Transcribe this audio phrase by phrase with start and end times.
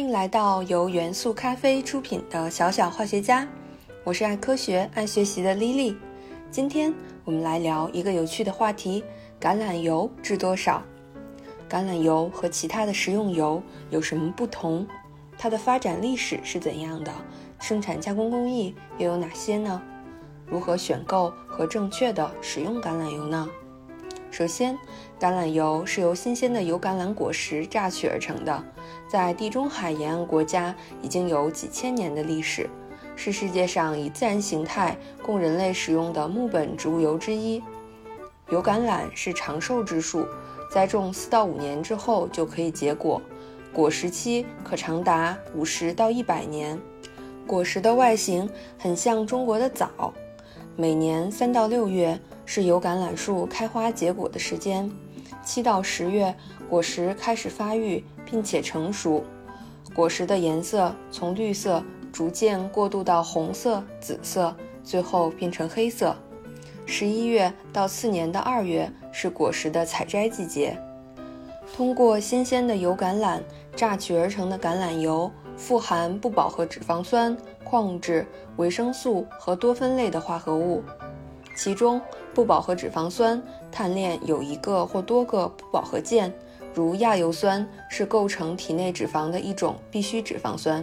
[0.00, 3.46] 欢迎来到由元素咖啡出品的小小化学家，
[4.02, 5.94] 我是爱科学、爱学习的 Lily。
[6.50, 9.04] 今天我们来聊一个有趣的话题：
[9.38, 10.82] 橄榄油值多少？
[11.68, 14.86] 橄榄油和其他的食用油有什么不同？
[15.36, 17.12] 它的发展历史是怎样的？
[17.60, 19.82] 生产加工工艺又有哪些呢？
[20.46, 23.46] 如何选购和正确的使用橄榄油呢？
[24.30, 24.78] 首先，
[25.20, 28.64] 橄榄油是由新鲜的油橄榄果实榨取而成的，
[29.06, 32.66] 在地中海沿岸国家已经有几千年的历史，
[33.16, 37.62] 是世界上以自然形态供人类使用的木本植物油之一。
[38.48, 40.26] 油橄榄是长寿之树，
[40.72, 43.20] 栽种四到五年之后就可以结果，
[43.74, 46.80] 果实期可长达五十到一百年。
[47.46, 50.14] 果实的外形很像中国的枣，
[50.76, 52.18] 每年三到六月。
[52.46, 54.90] 是油橄榄树开花结果的时间，
[55.42, 56.34] 七到十月，
[56.68, 59.24] 果实开始发育并且成熟，
[59.94, 61.82] 果实的颜色从绿色
[62.12, 66.16] 逐渐过渡到红色、紫色，最后变成黑色。
[66.86, 70.76] 十一月到次年的二月是果实的采摘季节。
[71.76, 73.40] 通过新鲜的油橄榄
[73.76, 80.82] 榨取而成的橄榄油，富含不饱和脂肪酸、矿物质、维生素和多酚类的化合物，
[81.54, 82.00] 其中。
[82.32, 86.32] 不饱和脂肪酸碳链有一个或多个不饱和键，
[86.72, 90.82] 如亚油酸是构成体内脂肪的一种必需脂肪酸。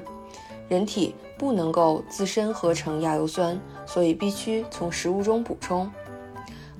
[0.67, 5.89] 人体不能够自身合成亚油酸，所以必须从食物中补充。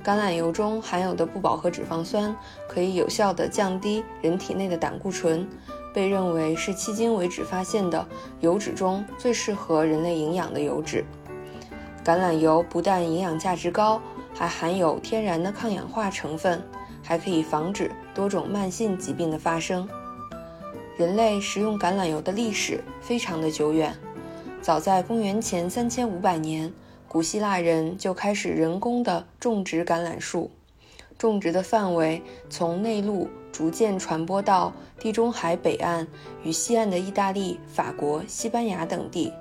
[0.04, 2.36] 橄榄油中含有的不饱和脂肪酸
[2.68, 5.48] 可以有效地降低人体内的胆固醇，
[5.94, 8.06] 被认为是迄今为止发现的
[8.42, 11.06] 油脂中最适合人类营养的油脂。
[12.08, 14.02] 橄榄油不但营养价值高。
[14.34, 16.64] 还含有天然的抗氧化成分，
[17.04, 19.90] 还可以防止多种慢性疾病的发生。
[20.96, 23.98] 人类食用橄榄油的历史非常的久远，
[24.62, 26.72] 早在公元前三千五百年，
[27.08, 30.52] 古希腊人就开始人工的种植橄榄树，
[31.18, 36.08] 种植的范围从内陆逐渐传播到地中海北岸
[36.44, 39.34] 与西岸的意大利、法国、西班牙等地。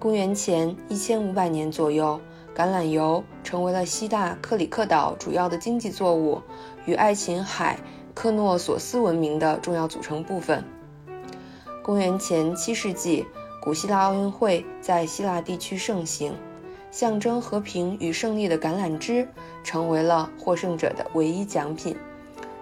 [0.00, 2.20] 公元前一千五百年左右。
[2.54, 6.42] 橄榄油成为了希腊克里克岛主要的经济作物，
[6.86, 7.78] 与爱琴海
[8.14, 10.64] 克诺索斯文明的重要组成部分。
[11.84, 13.24] 公元前七世纪，
[13.62, 16.34] 古希腊奥运会在希腊地区盛行，
[16.90, 19.28] 象征和平与胜利的橄榄枝
[19.62, 21.96] 成为了获胜者的唯一奖品。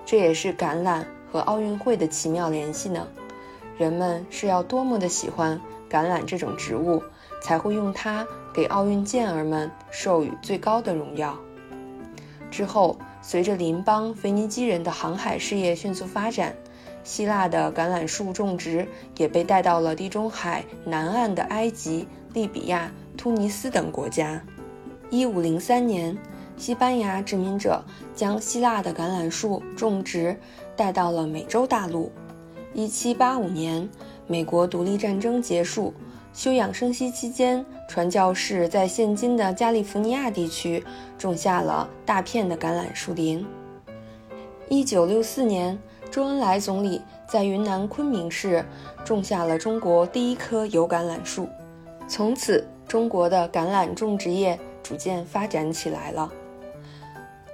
[0.05, 3.07] 这也是橄榄和奥运会的奇妙联系呢。
[3.79, 5.59] 人们是要多么的喜欢
[5.91, 7.03] 橄榄这种植物，
[7.41, 8.27] 才会用它。
[8.53, 11.37] 给奥运健儿们授予最高的荣耀。
[12.51, 16.57] 之后，随着邻邦腓尼基人的航海事业迅速发展，
[17.05, 18.89] 希腊的橄榄树种植
[19.19, 24.43] 也被带到了地中海南岸的埃及、利比亚、突尼斯等国家。
[25.11, 26.17] 一五零三年，
[26.57, 30.35] 西班牙殖民者将希腊的橄榄树种植
[30.75, 32.11] 带到了美洲大陆。
[32.73, 33.87] 一七八五年，
[34.27, 35.93] 美国独立战争结束。
[36.37, 40.85] 休养生息期间，传教士在现今的加利福尼亚地区
[41.17, 43.45] 种下了大片的橄榄树林。
[44.69, 45.79] 一九六四年，
[46.11, 48.63] 周恩来总理在云南昆明市
[49.03, 51.49] 种下了中国第一棵油橄榄树，
[52.07, 56.31] 从此中国的橄榄种植业逐渐发展起来了。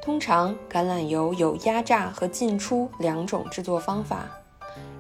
[0.03, 4.29] 通常，橄榄油有压榨和浸出两种制作方法。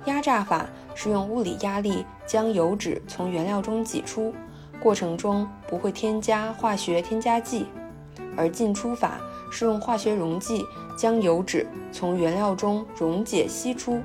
[0.06, 4.34] 压榨法是用物理压力将油脂从原料中挤出，
[4.80, 7.66] 过程中不会添加化学添加剂；
[8.36, 9.20] 而浸出法
[9.50, 10.64] 是用化学溶剂
[10.96, 14.00] 将油脂从原料中溶解析出，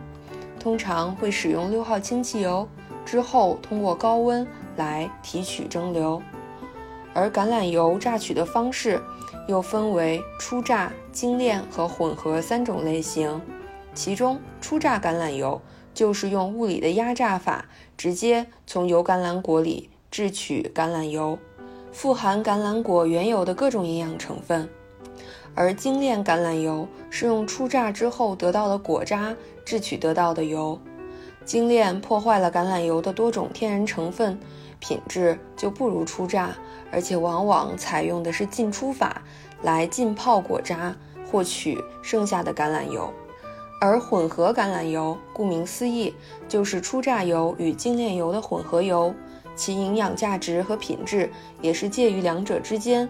[0.60, 2.68] 通常会使用六号氢汽油，
[3.06, 6.22] 之后通过高温来提取蒸馏。
[7.14, 9.02] 而橄榄油榨取的方式
[9.48, 13.42] 又分为初榨、精炼和混合三种类型，
[13.96, 15.60] 其中初榨橄榄油。
[15.98, 17.66] 就是用物理的压榨法，
[17.98, 21.40] 直接从油橄榄果里制取橄榄油，
[21.92, 24.68] 富含橄榄果原有的各种营养成分；
[25.56, 29.36] 而精炼橄榄油是用初榨之后得到的果渣
[29.66, 30.80] 制取得到的油，
[31.44, 34.40] 精炼破坏了橄榄油的多种天然成分，
[34.78, 36.52] 品质就不如初榨，
[36.92, 39.24] 而且往往采用的是浸出法
[39.64, 40.96] 来浸泡果渣，
[41.32, 43.12] 获取剩下的橄榄油。
[43.80, 46.14] 而混合橄榄油，顾名思义，
[46.48, 49.14] 就是初榨油与精炼油的混合油，
[49.56, 51.32] 其营养价值和品质
[51.62, 53.08] 也是介于两者之间。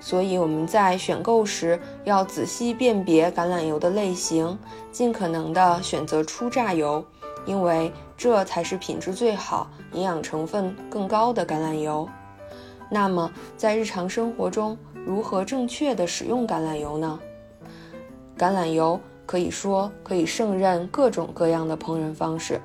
[0.00, 4.58] 所以我们在选购时要仔细辨别橄榄油的类型，
[4.92, 7.02] 尽可能的选择初榨油，
[7.46, 12.08] 因为这才是品质最好、营养成分更高的橄榄油。
[12.90, 14.76] 那么，在日常生活中，
[15.06, 17.18] 如何正确的使用橄榄油呢？
[18.36, 22.60] 橄榄油可以说可以胜任各种各样的烹饪方式，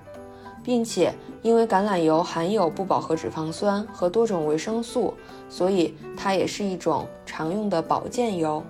[0.64, 5.14] 并且因为橄榄油含有不饱和脂肪酸和多种维生素，
[5.50, 8.64] 所以它也是一种常用的保健油。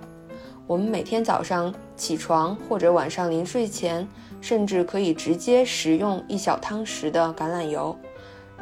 [0.66, 4.06] 我们每天早上起床或者晚上临睡前，
[4.40, 7.96] 甚至可以直接食用一小汤匙的橄榄油，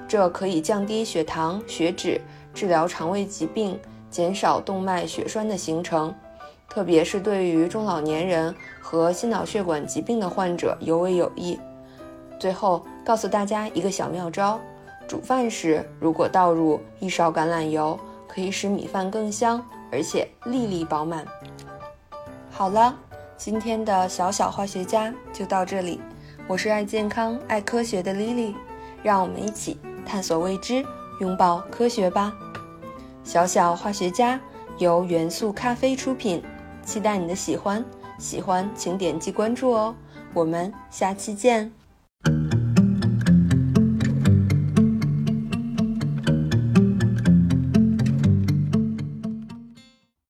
[0.09, 2.19] 这可以降低血糖、血脂，
[2.55, 3.79] 治疗肠胃疾病，
[4.09, 6.15] 减少动脉血栓的形成，
[6.69, 11.59] 特别是对于中老年人和心脑血管疾病的患者尤为有益。
[12.39, 14.61] 最后告诉大家一个小妙招：
[15.09, 17.99] 煮饭时如果倒入一勺橄榄油，
[18.29, 19.61] 可以使米饭更香，
[19.91, 21.27] 而且粒粒饱满。
[22.51, 22.95] 好了，
[23.37, 26.01] 今天的小小化学家就到这里。
[26.47, 28.55] 我是爱健康、爱科学的 Lily，
[29.03, 30.85] 让我们一起探索未知，
[31.21, 32.33] 拥抱科学吧。
[33.25, 34.41] 小小化学家
[34.79, 36.43] 由元素咖啡出品，
[36.89, 37.85] 期待你的喜欢。
[38.19, 39.95] 喜欢请点击关注哦，
[40.33, 41.71] 我们下期见。